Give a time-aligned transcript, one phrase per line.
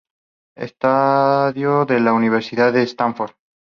[0.57, 3.33] Estudió en la Universidad de Stanford.